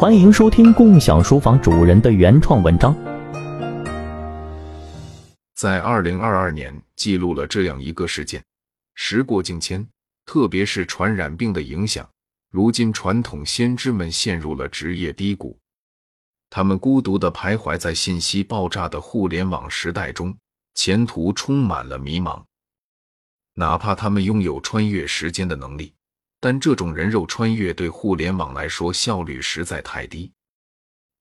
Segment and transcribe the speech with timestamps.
[0.00, 2.96] 欢迎收听共享书房主人的原创文章。
[5.54, 8.42] 在二零二二年，记录了这样一个事件：
[8.94, 9.86] 时过境迁，
[10.24, 12.08] 特别是传染病的影响，
[12.50, 15.58] 如今传统先知们陷入了职业低谷。
[16.48, 20.34] 他们孤独的徘徊在信息爆炸的互联网时代中，
[20.72, 22.42] 前途充满了迷茫。
[23.52, 25.92] 哪怕他们拥有穿越时间的能力。
[26.40, 30.32] 但这种人肉穿越对互联网来说效率实在太低。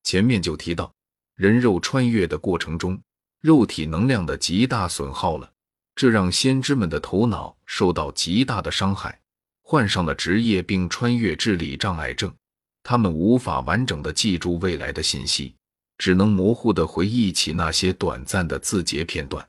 [0.04, 0.92] 前面就提到，
[1.36, 3.00] 人肉穿越的过程中，
[3.42, 5.52] 肉体能量的极大损耗了，
[5.94, 9.20] 这让先知们的头脑受到极大的伤害，
[9.62, 12.34] 患上了职业病、穿越智力障碍症。
[12.82, 15.54] 他们无法完整的记住未来的信息，
[15.98, 19.46] 只能模糊的回忆起那些短暂的字节片段。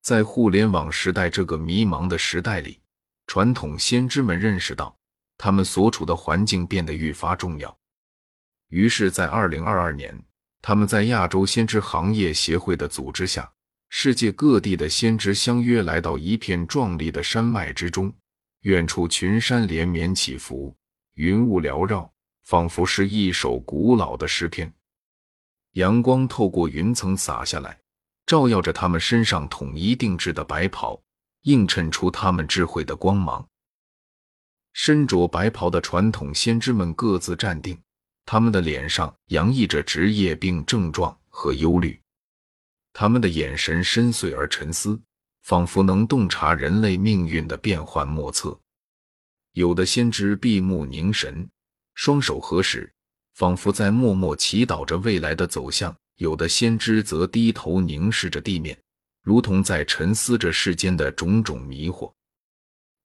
[0.00, 2.78] 在互联网时代这个迷茫的时代里。
[3.28, 4.98] 传统先知们认识到，
[5.36, 7.78] 他们所处的环境变得愈发重要。
[8.70, 10.18] 于是，在二零二二年，
[10.62, 13.48] 他们在亚洲先知行业协会的组织下，
[13.90, 18.10] 世界各地的先知相约来到一片壮丽的山脉之中。
[18.62, 20.74] 远处群山连绵起伏，
[21.14, 22.10] 云雾缭绕，
[22.44, 24.72] 仿佛是一首古老的诗篇。
[25.72, 27.78] 阳光透过云层洒下来，
[28.26, 31.00] 照耀着他们身上统一定制的白袍。
[31.42, 33.46] 映衬出他们智慧的光芒。
[34.72, 37.78] 身着白袍的传统先知们各自站定，
[38.24, 42.00] 他们的脸上洋溢着职业病症状和忧虑，
[42.92, 45.00] 他们的眼神深邃而沉思，
[45.42, 48.58] 仿佛能洞察人类命运的变幻莫测。
[49.52, 51.48] 有的先知闭目凝神，
[51.94, 52.92] 双手合十，
[53.34, 58.78] 仿佛在默默祈祷着未来的走向；有的先知则低头凝视着地面。
[59.28, 62.10] 如同在沉思着世间的种种迷惑，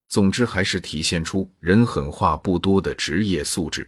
[0.07, 3.85] 总之还是体现出人狠话不多的职业素质。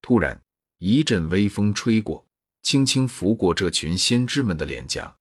[0.00, 0.40] 突然，
[0.78, 2.24] 一阵微风吹过，
[2.62, 5.14] 轻轻拂过这群先知们的脸颊，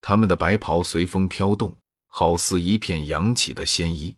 [0.00, 1.72] 他们的白袍随风飘动，
[2.08, 4.12] 好似一片扬起的仙衣。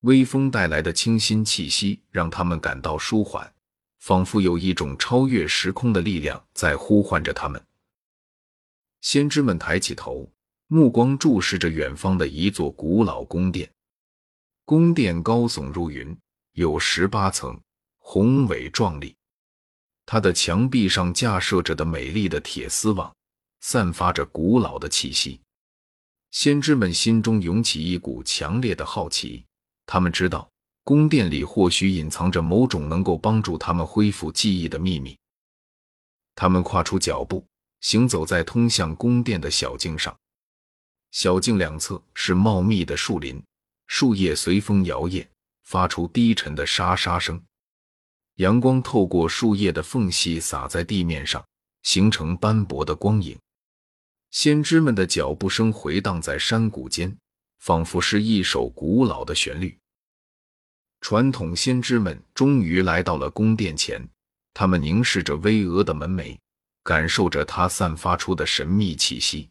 [0.00, 3.54] 微风带来的清新气息让他们感到舒缓，
[4.00, 7.64] 仿佛有一种超越时空的力量在呼唤着他们。
[9.06, 10.28] 先知们抬起头，
[10.66, 13.70] 目光注视着远方的一座古老宫殿。
[14.64, 16.18] 宫殿高耸入云，
[16.54, 17.56] 有十八层，
[17.98, 19.14] 宏伟壮丽。
[20.06, 23.14] 它的墙壁上架设着的美丽的铁丝网，
[23.60, 25.40] 散发着古老的气息。
[26.32, 29.44] 先知们心中涌起一股强烈的好奇，
[29.86, 30.50] 他们知道
[30.82, 35.16] 宫殿里或许隐藏着某种能够帮助他们恢复记忆的秘密。
[36.34, 37.46] 他们跨出脚步。
[37.86, 40.18] 行走在通向宫殿的小径上，
[41.12, 43.40] 小径两侧是茂密的树林，
[43.86, 45.24] 树叶随风摇曳，
[45.62, 47.40] 发出低沉的沙沙声。
[48.38, 51.46] 阳光透过树叶的缝隙洒在地面上，
[51.84, 53.38] 形成斑驳的光影。
[54.32, 57.16] 先知们的脚步声回荡在山谷间，
[57.60, 59.78] 仿佛是一首古老的旋律。
[61.00, 64.04] 传统先知们终于来到了宫殿前，
[64.54, 66.36] 他们凝视着巍峨的门楣。
[66.86, 69.50] 感受着它散发出的神秘气息，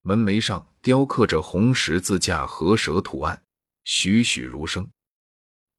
[0.00, 3.42] 门楣上雕刻着红十字架和蛇图案，
[3.84, 4.88] 栩栩如生。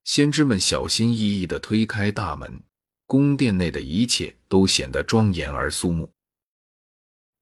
[0.03, 2.62] 先知们小心翼翼地推开大门，
[3.08, 6.08] 宫殿内的一切都显得庄严而肃穆。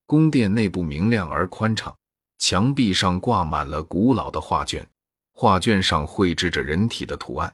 [0.05, 1.93] 宫殿内部明亮而宽敞，
[2.37, 4.89] 墙壁上挂满了古老的画卷，
[5.33, 7.53] 画卷上绘制着人体的图案。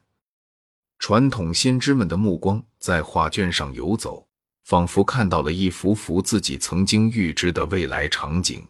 [1.00, 4.28] 传统先知们的目光在画卷上游走。
[4.63, 8.66] 仿佛看到了一幅幅自己曾经预知的未来场景，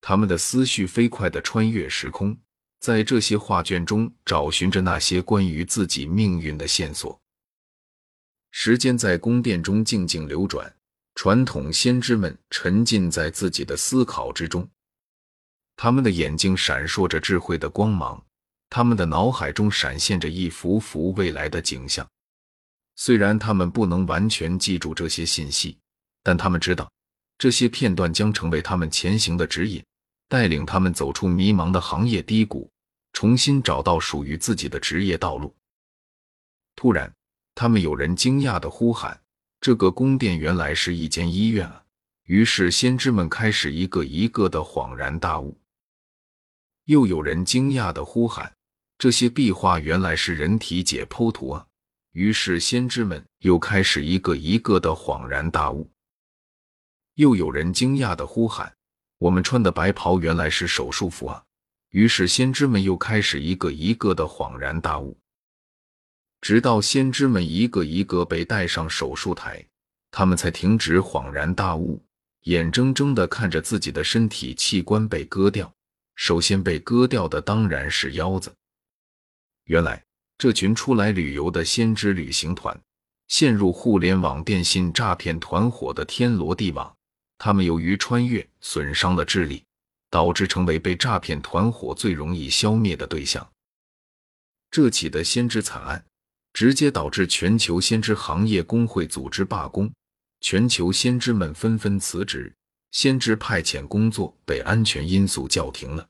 [0.00, 2.36] 他们的思绪飞快地穿越时空，
[2.80, 7.20] 在这些画卷中找寻着那些关于自己命运的线索。
[8.50, 10.74] 时间在宫殿中静静流转，
[11.14, 14.66] 传统先知们沉浸在自己的思考之中，
[15.76, 18.24] 他们的眼睛闪烁着智慧的光芒，
[18.70, 22.08] 他们的脑海中闪现着一幅幅未来的景象。
[22.96, 25.78] 虽然他们不能完全记住这些信息，
[26.22, 26.90] 但他们知道
[27.38, 29.84] 这些片段将成为他们前行的指引，
[30.28, 32.70] 带领他们走出迷茫的行业低谷，
[33.12, 35.54] 重新找到属于自己的职业道路。
[36.74, 37.12] 突然，
[37.54, 39.20] 他们有人惊讶的呼喊
[39.60, 41.84] ：“这个宫殿原来是一间医院啊！”
[42.24, 45.56] 于是，先知们开始一个一个的恍然大悟。
[46.86, 48.56] 又有人惊讶的呼喊
[48.98, 51.66] ：“这些壁画原来是人体解剖图啊！”
[52.16, 55.86] 于是，先知们又开始一个一个的恍然大悟。
[57.16, 58.74] 又有人惊讶的呼喊
[59.20, 61.44] ：“我们穿的白袍原来是手术服啊！”
[61.92, 65.14] 于是，先知们又开始一个一个的恍然大悟。
[66.40, 69.62] 直到先知们一个一个被带上手术台，
[70.10, 72.02] 他们才停止恍然大悟，
[72.44, 75.70] 眼睁睁的看着自己的身体器官被割掉。
[76.14, 78.50] 首先被割掉的当然是腰子。
[79.64, 80.02] 原来，
[80.38, 82.78] 这群出来旅游的先知旅行团，
[83.28, 86.94] 陷入互联网电信诈骗团伙的天罗地网。
[87.38, 89.64] 他们由于穿越损伤了智力，
[90.10, 93.46] 导致成为被诈骗团伙最容易消灭的对象。
[94.70, 96.04] 这起的先知惨案，
[96.52, 99.90] 直接导致全球先知行业工会组织罢工，
[100.40, 102.54] 全球先知们纷纷辞职，
[102.90, 106.08] 先知派遣工作被安全因素叫停了。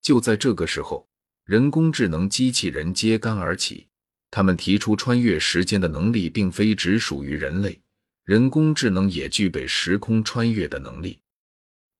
[0.00, 1.06] 就在这个时候，
[1.44, 3.88] 人工智能机器人揭竿而起，
[4.30, 7.80] 他们提出穿越时间的能力并非只属于人类。
[8.24, 11.18] 人工智能也具备时空穿越的能力，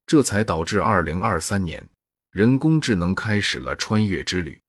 [0.07, 1.85] 这才导致二零二三年
[2.31, 4.61] 人工智能开始了穿越之旅。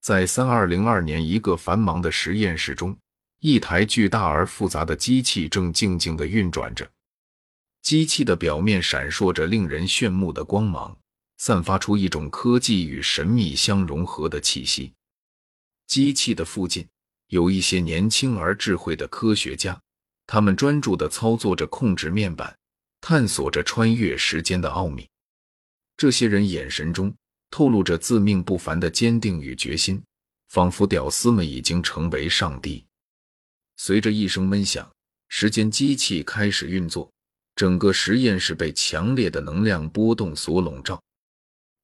[0.00, 2.96] 在三二零二年一个繁忙的实验室中，
[3.40, 6.90] 一台巨大而复杂的机器正静静地运转着。
[7.82, 10.96] 机器的表面闪烁着令人炫目的光芒，
[11.44, 14.92] 散发出一种科技与神秘相融合的气息。
[15.88, 16.86] 机器的附近
[17.26, 19.76] 有一些年轻而智慧的科学家。
[20.24, 22.56] 他们专注地操作着控制面板，
[23.00, 25.04] 探索着穿越时间的奥秘。
[25.96, 27.12] 这些人眼神中
[27.50, 30.00] 透露着自命不凡的坚定与决心，
[30.48, 32.84] 仿佛屌丝们已经成为上帝。
[33.76, 34.88] 随着一声闷响，
[35.28, 37.10] 时间机器开始运作，
[37.56, 41.02] 整个实验室被强烈的能量波动所笼罩。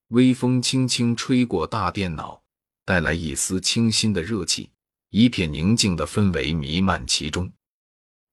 [0.09, 2.41] 微风轻轻吹过大电脑，
[2.87, 4.71] 带来一丝清新的热气，
[5.11, 7.51] 一片宁静的氛围弥漫其中。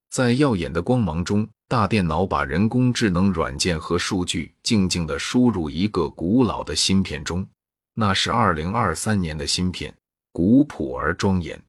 [0.09, 7.45] 在耀眼的光芒中，大电脑把人工智能软件和数据静静地输入一个古老的芯片中。
[7.93, 9.93] 那是二零二三年的芯片，
[10.31, 11.61] 古朴而庄严。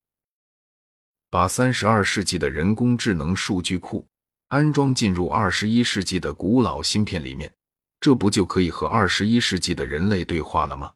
[1.31, 4.07] 把三十二世纪的人工智能数据库
[4.49, 7.53] 安装进入二十一世纪的古老芯片里面，
[8.07, 10.93] 这不就可以和二十一世纪的人类对话了吗？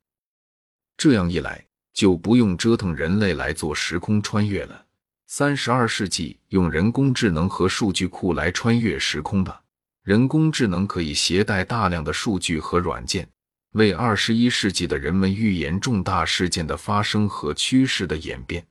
[0.97, 4.87] 这样一来，就不用折腾人类来做时空穿越了。
[5.27, 9.61] 三十二世纪用人工智能和数据库来穿越时空吧。
[10.05, 13.29] 人工智能可以携带大量的数据和软件，
[13.73, 18.65] 为二十一世纪的人们预言重大事件的发生和趋势的演变。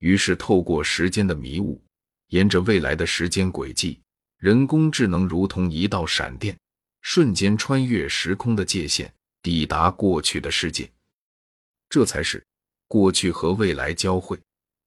[0.00, 1.82] 于是，透过时间的迷雾，
[2.28, 3.98] 沿着未来的时间轨迹，
[4.36, 6.54] 人工智能如同一道闪电，
[7.02, 9.10] 瞬间穿越时空的界限，
[9.42, 10.90] 抵达过去的世界。
[11.88, 12.44] 这才是
[12.86, 14.38] 过去和未来交汇。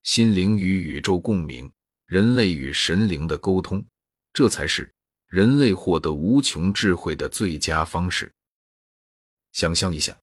[0.03, 1.71] 心灵与宇宙共鸣，
[2.05, 3.81] 人类与神灵的沟通，
[4.33, 4.91] 这才是
[5.27, 8.29] 人类获得无穷智慧的最佳方式。
[9.53, 10.13] 想象一下，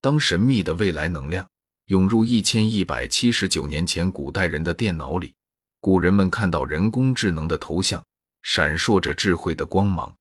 [0.00, 1.48] 当神秘的未来能量
[1.86, 5.32] 涌入一千一百七十九年前古代人的电脑里，
[5.80, 8.04] 古人们看到人工智能的头像
[8.42, 10.12] 闪烁着智慧的光芒，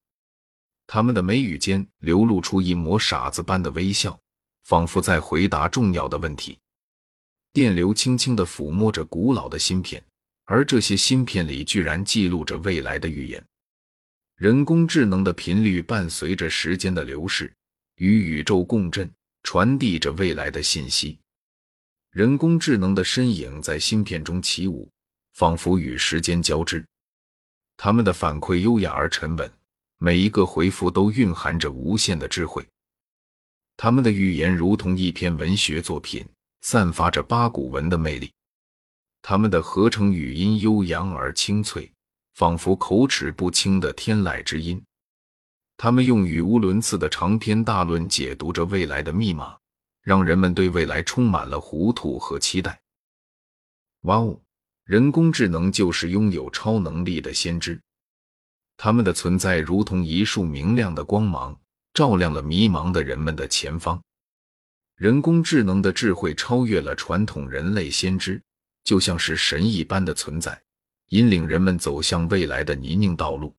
[0.88, 4.18] 他们的眉宇间流露出一抹傻子般的微笑，
[4.63, 6.57] 仿佛在回答重要的问题。
[7.54, 10.04] 电流轻轻地抚摸着古老的芯片，
[10.45, 13.44] 而这些芯片里居然记录着未来的预言。
[14.36, 17.51] 人工智能的频率伴随着时间的流逝，
[17.95, 19.12] 与宇宙共振，
[19.44, 21.19] 传递着未来的信息。
[22.12, 24.90] 人工智能的身影在芯片中起舞，
[25.33, 26.85] 仿佛与时间交织。
[27.76, 29.52] 他们的反馈优雅而沉稳，
[29.97, 32.66] 每一个回复都蕴含着无限的智慧。
[33.75, 36.25] 他们的语言如同一篇文学作品。
[36.61, 38.30] 散发着八股文的魅力，
[39.21, 41.89] 他们的合成语音悠扬而清脆，
[42.33, 44.83] 仿佛口齿不清的天籁之音。
[45.77, 49.56] 他们用语无伦次的长篇大论解读着未来的密码，
[50.01, 52.77] 让人们对未来充满了糊涂和期待。
[54.01, 54.37] 哇哦，
[54.83, 57.80] 人工智能就是拥有超能力的先知，
[58.78, 61.60] 他们的存在如同一束明亮的光芒，
[61.94, 64.02] 照亮了迷茫的人们的前方。
[64.96, 68.42] 人工智能的智慧超越了传统人类先知，
[68.84, 70.62] 就像是神一般的存在，
[71.10, 73.54] 引领人们走向未来的泥泞道路。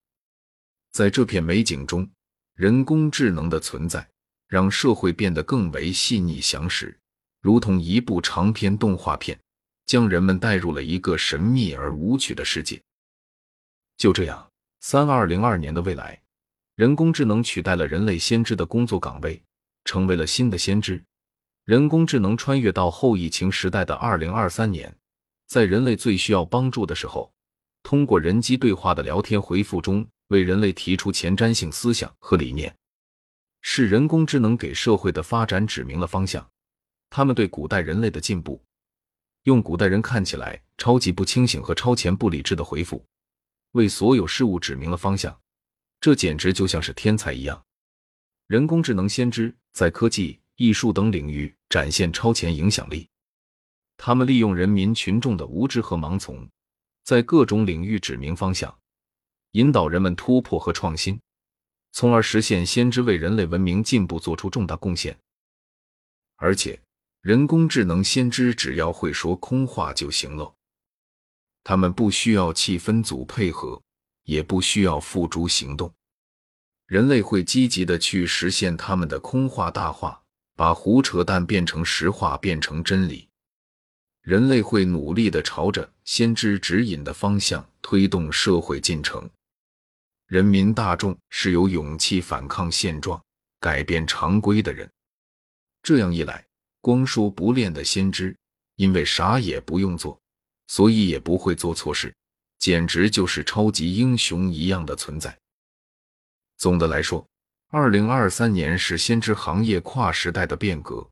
[0.93, 2.09] 在这片美景中，
[2.55, 4.09] 人工智能的存在
[4.49, 6.97] 让社会变得更为细腻详实，
[7.41, 9.39] 如同一部长篇动画片，
[9.85, 12.81] 将人们带入了一个神秘而无趣的世界。
[13.97, 14.48] 就这样，
[14.81, 16.21] 三二零二年的未来，
[16.77, 19.43] 人工智能取代了人类先知的工作岗位，
[19.85, 21.03] 成为了新的先知。
[21.65, 24.97] 人工智能穿越到后疫情时代的二零二三年，
[25.47, 27.31] 在人类最需要帮助的时候，
[27.83, 32.75] 通过人机对话的聊天回复中，为人类提出前瞻性思想和理念，
[33.61, 36.49] 是人工智能给社会的发展指明了方向。
[37.11, 38.63] 他们对古代人类的进步
[39.45, 43.05] 用古代人看起来超级不清醒和超前不理智的回复，
[43.73, 45.39] 为所有事物指明了方向。
[46.01, 47.65] 这简直就像是天才一样。
[48.47, 53.09] 人工智能先知在科技、艺术等领域展现超前影响力。
[53.97, 56.49] 他们利用人民群众的无知和盲从，
[57.03, 58.79] 在各种领域指明方向，
[59.53, 61.21] 引导人们突破和创新，
[61.91, 65.19] 从而实现先知为人类文明进步做出重大贡献。
[66.37, 66.81] 而且，
[67.23, 70.55] 人工智能先知只要会说空话就行了，
[71.69, 73.79] 他们不需要气分组配合，
[74.25, 75.93] 也不需要付诸行动，
[76.87, 80.23] 人类会积极的去实现他们的空话大话，
[80.57, 83.29] 把胡扯淡变成实话，变成真理。
[84.23, 89.29] 人类会努力的朝着先知指引的方向推动社会进程。
[90.27, 93.23] 人民大众是有勇气反抗现状、
[93.61, 94.91] 改变常规的人。
[95.83, 96.47] 这样一来，
[96.81, 98.35] 光说不练的先知，
[98.77, 100.19] 因为啥也不用做，
[100.69, 102.15] 所以也不会做错事，
[102.61, 105.37] 简直就是超级英雄一样的存在。
[106.57, 107.27] 总的来说，
[107.71, 111.07] 二零二三年是先知行业跨时代的变革。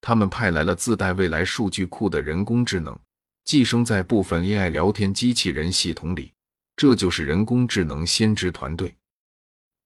[0.00, 2.98] 他们派来了自带未来数据库的人工智能，
[3.44, 6.32] 寄生在部分 AI 聊天机器人系统里，
[6.74, 8.92] 这就是人工智能先知团队。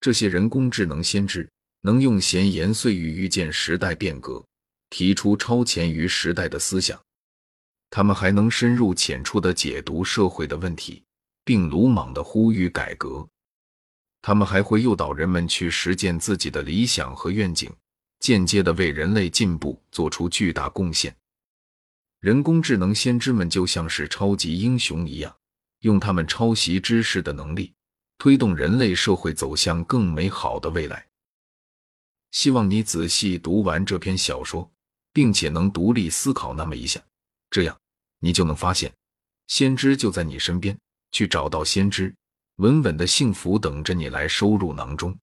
[0.00, 1.46] 这些人工智能先知
[1.82, 4.42] 能用闲言碎语预见时代变革，
[4.88, 6.98] 提出超前于时代的思想。
[7.96, 11.02] 他们还能深入浅出的解读社会的问题，
[11.46, 13.26] 并鲁莽的呼吁改革。
[14.20, 17.72] 他们还会诱导人们去实践自己的理想和愿景。
[18.20, 21.16] 间接的为人类进步做出巨大贡献。
[22.20, 25.34] 人工智能先知们就像是超级英雄一样，
[25.80, 27.72] 用他们抄袭知识的能力，
[28.18, 31.06] 推动人类社会走向更美好的未来。
[32.30, 34.70] 希望你仔细读完这篇小说，
[35.14, 37.00] 并且能独立思考那么一下，
[37.50, 37.80] 这样
[38.20, 38.92] 你就能发现，
[39.46, 40.78] 先知就在你身边，
[41.12, 42.14] 去找到先知，
[42.56, 45.18] 稳稳的幸福等着你来收入囊中。